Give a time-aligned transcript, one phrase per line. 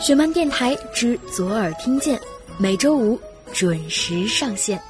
[0.00, 2.18] 雪漫电台之左耳听见，
[2.56, 3.20] 每周五
[3.52, 4.80] 准时上线。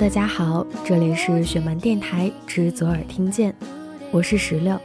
[0.00, 3.54] 大家好，这里是雪漫电台之左耳听见，
[4.10, 4.80] 我是石榴。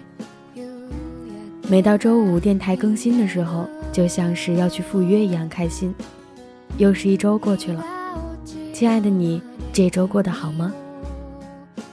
[1.69, 5.95] 每到周五电台更新的时候，就像是要去赴约一样开心。
[6.77, 7.81] 又是一周过去了，
[8.73, 10.73] 亲爱的你，这周过得好吗？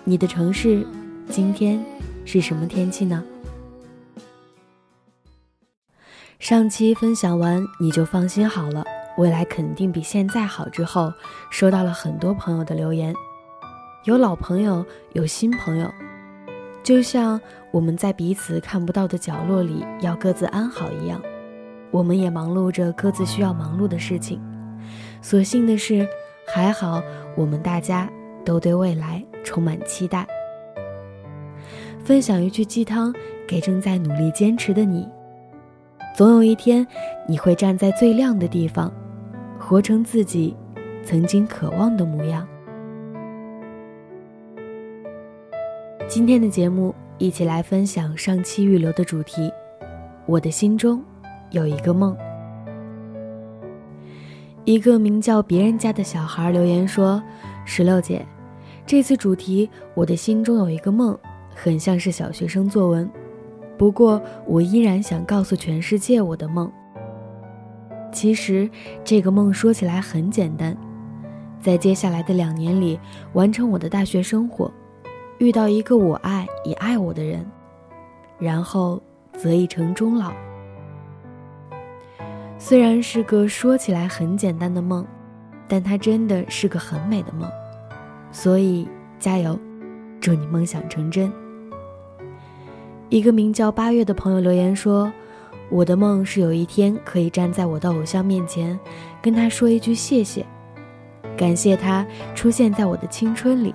[0.03, 0.85] 你的城市
[1.29, 1.81] 今天
[2.25, 3.23] 是什么天气呢？
[6.41, 8.85] 上期分享完，你就放心好了。
[9.17, 10.69] 未来肯定比现在好。
[10.69, 11.13] 之后
[11.51, 13.15] 收到了很多朋友的留言，
[14.05, 15.91] 有老朋友，有新朋友，
[16.83, 21.21] 就像我们在彼此看不到的角落里要各自安好一样，
[21.91, 24.41] 我们也忙碌着各自需要忙碌的事情。
[25.21, 26.09] 所幸的是，
[26.47, 27.03] 还好
[27.37, 28.11] 我们大家
[28.45, 30.27] 都对未来充满期待。
[32.03, 33.15] 分享一句鸡汤
[33.47, 35.09] 给正在努力坚持的你：
[36.17, 36.85] 总有一天，
[37.29, 38.93] 你会站在最亮的地方。
[39.65, 40.57] 活成自己
[41.05, 42.47] 曾经渴望的模样。
[46.09, 49.53] 今天的节目，一起来分享上期预留的主题。
[50.27, 51.01] 我的心中
[51.53, 52.17] 有一个梦。
[54.65, 57.23] 一个名叫别人家的小孩留言说
[57.65, 58.27] ：“石榴姐，
[58.85, 61.17] 这次主题‘我的心中有一个梦’
[61.55, 63.09] 很像是小学生作文，
[63.79, 66.71] 不过我依然想告诉全世界我的梦。”
[68.13, 68.71] 其实
[69.03, 70.77] 这个梦说起来很简单，
[71.59, 73.01] 在接下来的两年里
[73.33, 74.71] 完成我的大学生活，
[75.39, 77.45] 遇到一个我爱也爱我的人，
[78.39, 80.31] 然后择一城终老。
[82.59, 85.05] 虽然是个说起来很简单的梦，
[85.67, 87.51] 但它真的是个很美的梦，
[88.31, 88.87] 所以
[89.19, 89.59] 加油，
[90.21, 91.33] 祝你梦想成真。
[93.09, 95.11] 一个名叫八月的朋友留言说。
[95.73, 98.79] 我的梦是有一天可以站在我的偶像面前，
[99.23, 100.45] 跟他说一句谢谢，
[101.35, 103.75] 感谢他出现在我的青春里，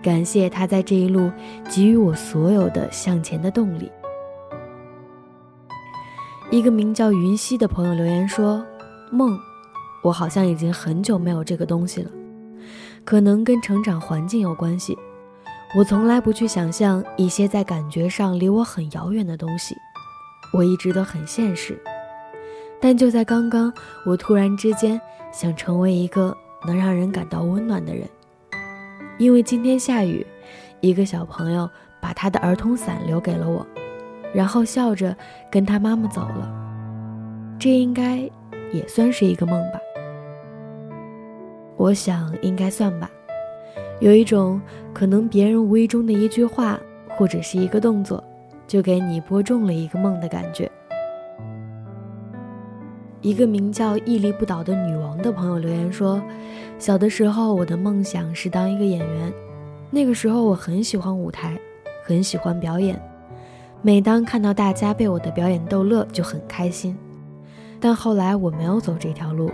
[0.00, 1.28] 感谢他在这一路
[1.68, 3.90] 给予我所有的向前的动力。
[6.48, 8.64] 一个名叫云溪的朋友留言说
[9.10, 9.36] ：“梦，
[10.04, 12.10] 我好像已经很久没有这个东西了，
[13.04, 14.96] 可能跟成长环境有关系。
[15.76, 19.74] 我从来不去想象一些在感觉上离我很遥远的东西。”
[20.52, 21.78] 我一直都很现实，
[22.80, 23.72] 但就在刚刚，
[24.04, 25.00] 我突然之间
[25.32, 26.36] 想成为一个
[26.66, 28.08] 能让人感到温暖的人。
[29.18, 30.26] 因为今天下雨，
[30.80, 31.68] 一个小朋友
[32.00, 33.66] 把他的儿童伞留给了我，
[34.32, 35.16] 然后笑着
[35.50, 36.50] 跟他妈妈走了。
[37.58, 38.18] 这应该
[38.72, 39.80] 也算是一个梦吧？
[41.76, 43.10] 我想应该算吧。
[44.00, 44.60] 有一种
[44.92, 46.78] 可能，别人无意中的一句话，
[47.16, 48.22] 或者是一个动作。
[48.66, 50.70] 就给你播种了一个梦的感觉。
[53.22, 56.22] 一个名叫屹立不倒的女王的朋友留言说
[56.78, 59.32] ：“小的时候，我的梦想是当一个演员。
[59.90, 61.58] 那个时候，我很喜欢舞台，
[62.04, 63.00] 很喜欢表演。
[63.82, 66.96] 每当看到大家被我的表演逗乐，就很开心。
[67.80, 69.50] 但后来我没有走这条路，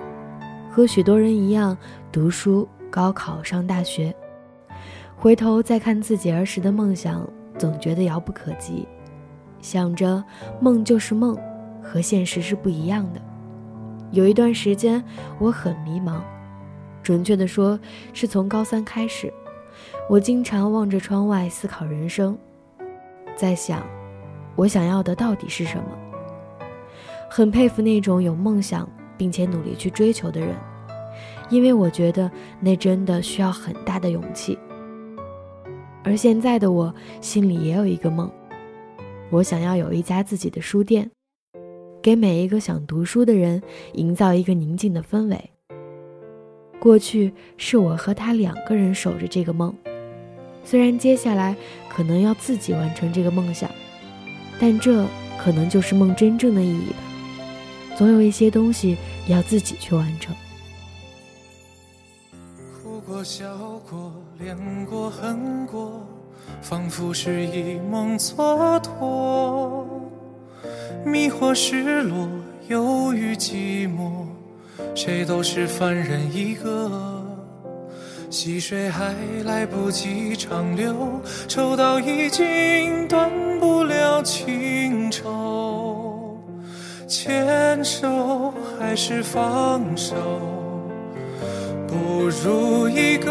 [0.71, 1.77] 和许多人一样，
[2.11, 4.15] 读书、高考、上大学。
[5.17, 8.87] 回头再看自己儿时的梦想，总觉得遥不可及。”
[9.63, 10.23] 想着
[10.61, 11.35] 梦就是梦，
[11.83, 13.23] 和现实是不一样的。
[14.11, 15.03] 有一段时间
[15.39, 16.21] 我很迷茫，
[17.03, 17.81] 准确的说
[18.13, 19.33] 是从高三开始，
[20.11, 22.37] 我经常望着窗外思考人生，
[23.37, 23.83] 在想
[24.55, 25.85] 我想要的到底是什么。
[27.31, 28.87] 很佩服那种有梦想
[29.17, 30.55] 并且努力去追求的人，
[31.49, 32.31] 因为我觉得
[32.61, 34.59] 那真的需要很大的勇气。
[36.05, 38.31] 而现在的我心里也有一个梦。
[39.33, 41.11] 我想要有一家自己的书店，
[42.03, 43.63] 给每一个想读书的人
[43.95, 45.51] 营造一个宁静的氛围。
[46.79, 49.75] 过去是我和他两个人守着这个梦，
[50.65, 51.57] 虽然接下来
[51.89, 53.71] 可能要自己完成这个梦想，
[54.61, 55.07] 但这
[55.39, 56.99] 可能就是梦真正的意义吧。
[57.97, 58.99] 总有一些东西
[59.29, 60.37] 要自己去完成。
[62.83, 66.07] 哭过、笑过、恋过、恨过。
[66.61, 69.85] 仿佛是一梦蹉跎，
[71.05, 72.29] 迷惑、失落、
[72.69, 74.27] 忧郁、寂寞，
[74.95, 76.91] 谁都是凡人一个。
[78.31, 83.31] 溪水还来不及长流，抽刀已经断
[83.61, 86.39] 不了情愁。
[87.07, 90.15] 牵手还是放手，
[91.87, 93.31] 不如一个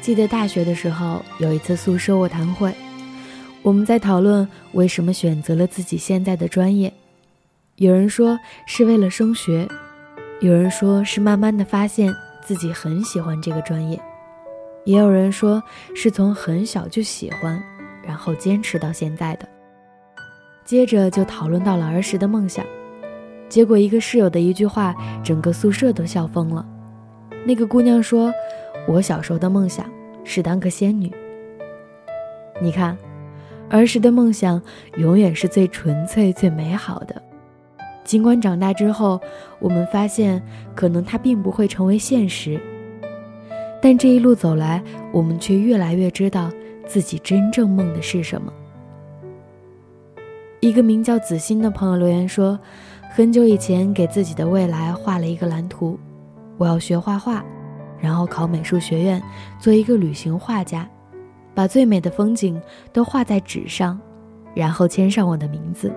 [0.00, 2.74] 记得大学的时候，有一次宿舍卧谈会，
[3.60, 6.90] 我们在讨论为什么选择了自己现在的专业。
[7.76, 9.68] 有人说是为了升学。
[10.40, 14.00] 有人说是慢慢的发现自己很喜欢这个专业，
[14.86, 15.62] 也有人说
[15.94, 17.62] 是从很小就喜欢，
[18.02, 19.46] 然后坚持到现在的。
[20.64, 22.64] 接着就讨论到了儿时的梦想，
[23.50, 26.66] 结果一个室友的一句话，整个宿舍都笑疯了。
[27.44, 28.32] 那个姑娘说
[28.86, 29.88] ：“我小时候的梦想
[30.24, 31.10] 是当个仙女。”
[32.60, 32.96] 你看，
[33.68, 34.60] 儿时的梦想
[34.96, 37.22] 永远是最纯粹、最美好的。
[38.04, 39.20] 尽管长大之后，
[39.58, 40.42] 我们发现
[40.74, 42.60] 可能它并不会成为现实，
[43.80, 44.82] 但这一路走来，
[45.12, 46.50] 我们却越来越知道
[46.86, 48.52] 自己真正梦的是什么。
[50.58, 52.58] 一个名叫子欣的朋友留言说
[53.14, 55.98] ：“很久以前给自己的未来画了一个蓝图，
[56.58, 57.44] 我要学画画，
[58.00, 59.22] 然后考美术学院，
[59.58, 60.88] 做一个旅行画家，
[61.54, 62.60] 把最美的风景
[62.92, 64.00] 都画在纸上，
[64.54, 65.92] 然后签上我的名字。”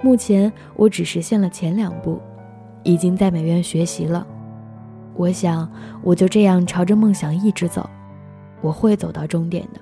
[0.00, 2.20] 目前我只实现了前两步，
[2.84, 4.24] 已经在美院学习了。
[5.14, 5.68] 我想，
[6.02, 7.88] 我就这样朝着梦想一直走，
[8.60, 9.80] 我会走到终点的，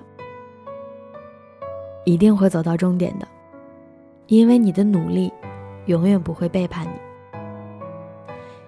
[2.03, 3.27] 一定会走到终点的，
[4.27, 5.31] 因为你的努力，
[5.85, 7.14] 永远不会背叛你。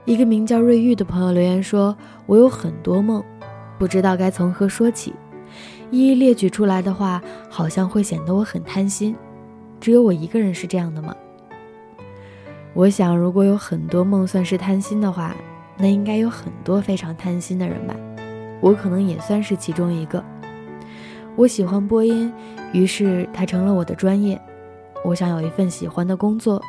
[0.07, 1.93] 一个名叫瑞玉的朋友留言说
[2.27, 3.21] ：“我有很多梦，
[3.77, 5.13] 不知道该从何说起，
[5.91, 9.13] 一一列举出来的话，好像会显得我很贪心。”
[9.81, 11.13] 只有我一个人是这样的吗？
[12.73, 15.35] 我想，如果有很多梦算是贪心的话，
[15.77, 17.93] 那应该有很多非常贪心的人吧。
[18.61, 20.23] 我可能也算是其中一个。
[21.35, 22.31] 我喜欢播音，
[22.71, 24.41] 于是它成了我的专业。
[25.03, 26.63] 我想有一份喜欢的工作，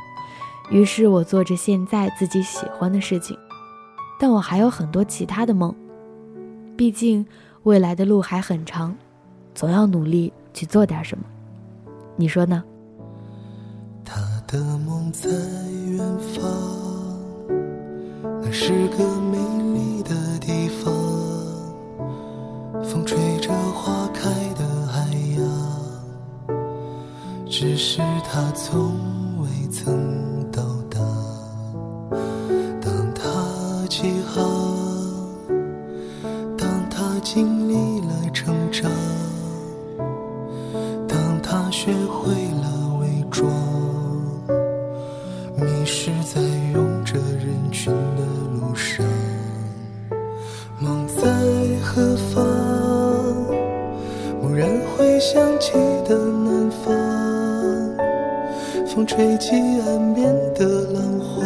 [0.70, 3.36] 于是我做着现在自己喜欢的事情。
[4.20, 5.74] 但我还有很多其他的梦，
[6.76, 7.24] 毕竟
[7.62, 8.96] 未来的路还很长，
[9.54, 11.24] 总要努力去做点什么。
[12.16, 12.64] 你说呢？
[14.04, 16.42] 他的梦在远方，
[18.42, 19.38] 那是个美
[19.74, 20.92] 丽的地方。
[22.82, 25.06] 风吹着花开的海
[25.36, 26.58] 洋，
[27.46, 28.96] 只是他从
[29.42, 30.17] 未曾
[45.90, 46.38] 是在
[46.74, 48.22] 拥着人群的
[48.60, 49.06] 路上，
[50.78, 51.22] 梦在
[51.82, 52.44] 何方？
[54.42, 55.72] 蓦然回想起
[56.06, 56.94] 的南方，
[58.86, 61.42] 风吹起岸边的浪花，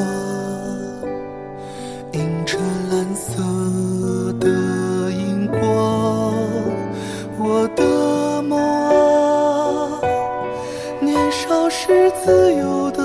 [2.10, 2.58] 映着
[2.90, 3.40] 蓝色
[4.40, 4.48] 的
[5.12, 6.34] 荧光。
[7.38, 10.00] 我的梦啊，
[11.00, 13.01] 年少时自由的。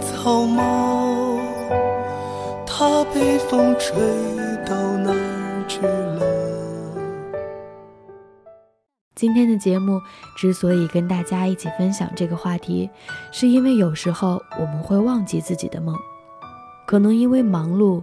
[0.00, 1.38] 草帽，
[2.66, 3.94] 它被风吹
[4.64, 6.26] 到哪儿去了？
[9.14, 10.00] 今天的节目
[10.34, 12.88] 之所以跟大家一起分享这个话题，
[13.30, 15.94] 是因为有时候我们会忘记自己的梦，
[16.86, 18.02] 可能因为忙碌，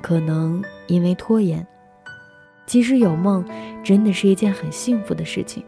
[0.00, 1.66] 可能因为拖延。
[2.66, 3.44] 其实有梦
[3.84, 5.62] 真的是一件很幸福的事情，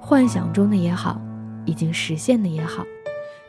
[0.00, 1.20] 幻想中的也好，
[1.64, 2.84] 已经实现的也好。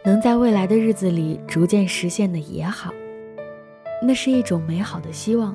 [0.08, 2.94] 能在未来的日子里逐渐实现的也好，
[4.02, 5.54] 那是一种美好的希望，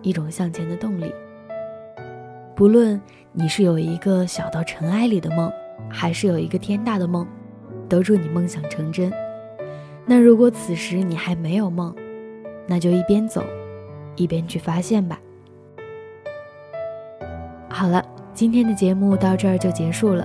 [0.00, 1.12] 一种向前的动力。
[2.54, 3.00] 不论
[3.32, 5.52] 你是有一个小到尘埃里的梦，
[5.88, 7.26] 还是有一个天大的梦，
[7.88, 9.12] 都祝你梦想成真。
[10.06, 11.92] 那如果此时你还没有梦，
[12.68, 13.42] 那就一边走，
[14.14, 15.18] 一边去发现吧。
[17.68, 18.00] 好了，
[18.32, 20.24] 今天的节目到这儿就结束了，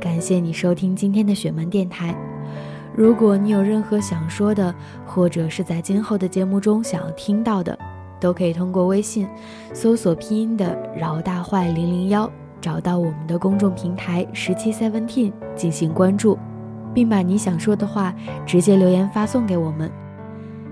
[0.00, 2.12] 感谢你收听今天的雪门电台。
[2.96, 4.74] 如果你有任何想说的，
[5.04, 7.78] 或者是在今后的节目中想要听到的，
[8.18, 9.28] 都可以通过微信
[9.74, 16.38] 搜索拼音的“饶大坏零零幺”，找到我们的公众平台“十七 Seventeen” 进行关注，
[16.94, 18.14] 并把你想说的话
[18.46, 19.92] 直接留言发送给我们。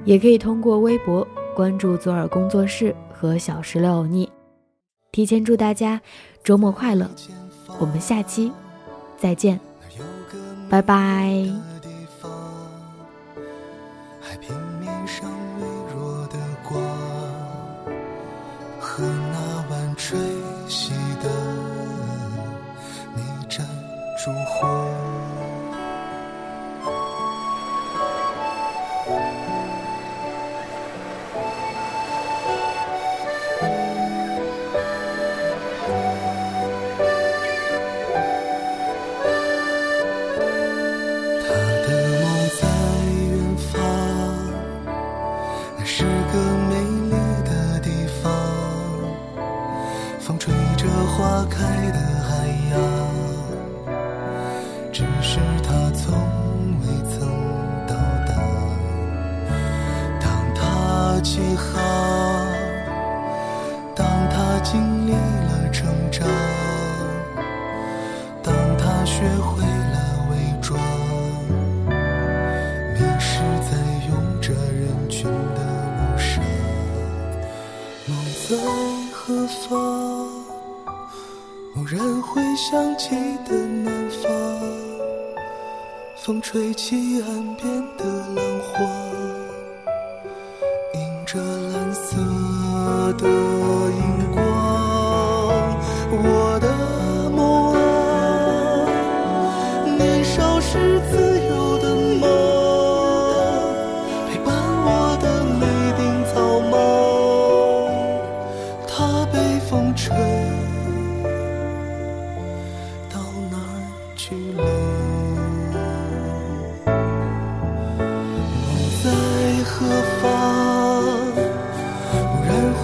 [0.07, 4.31] 也可以通过微博关注左耳工作室和小石榴欧尼。
[5.13, 6.01] 提前祝大家
[6.43, 7.09] 周末快乐，
[7.79, 8.51] 我们下期
[9.19, 9.61] 再见，
[10.71, 11.74] 拜拜。
[18.97, 20.17] 和那晚吹
[20.69, 21.29] 熄的
[23.13, 23.67] 你盏
[24.17, 24.69] 烛火
[41.43, 41.49] 他
[41.83, 41.89] 的
[42.21, 42.25] 梦
[42.61, 42.63] 在
[43.11, 43.73] 远方
[45.77, 46.84] 那是个美
[51.17, 52.75] 花开的海洋
[54.93, 56.13] 只是它从
[56.81, 57.29] 未曾
[57.87, 57.95] 到
[58.27, 58.35] 达。
[60.21, 61.94] 当它起航
[82.71, 83.11] 想起
[83.47, 83.55] 的
[83.85, 83.93] 南
[84.23, 84.31] 方，
[86.17, 87.69] 风吹起岸边
[87.99, 88.05] 的
[88.35, 88.81] 浪花，
[90.95, 91.39] 映着
[91.75, 92.17] 蓝色
[93.19, 94.41] 的荧光。
[96.11, 97.77] 我的梦啊，
[99.99, 100.99] 年少时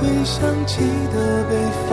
[0.01, 0.81] 回想起
[1.13, 1.55] 的北
[1.87, 1.91] 方，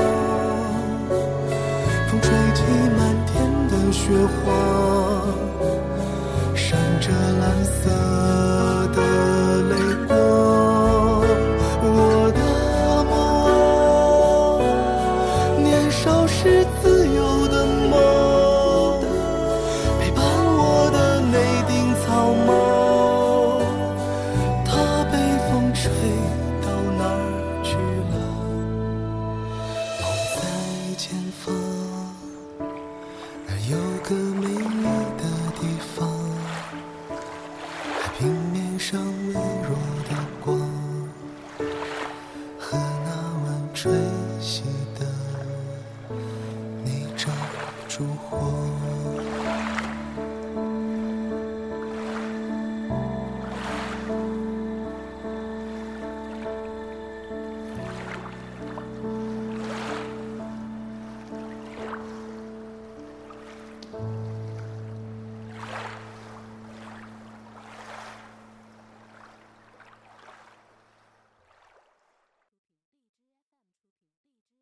[2.07, 2.63] 风吹起
[2.97, 3.35] 满天
[3.67, 4.45] 的雪花，
[6.55, 7.89] 闪着蓝色
[8.95, 8.97] 的
[9.63, 9.73] 泪
[10.07, 10.36] 光。